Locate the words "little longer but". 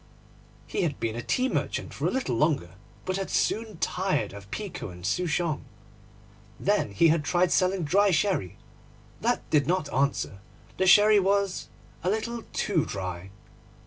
2.09-3.17